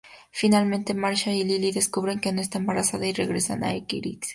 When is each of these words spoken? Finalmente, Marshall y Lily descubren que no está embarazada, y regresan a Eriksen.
Finalmente, 0.31 0.95
Marshall 0.95 1.35
y 1.35 1.43
Lily 1.43 1.71
descubren 1.73 2.19
que 2.19 2.31
no 2.31 2.41
está 2.41 2.57
embarazada, 2.57 3.05
y 3.05 3.13
regresan 3.13 3.63
a 3.63 3.75
Eriksen. 3.75 4.19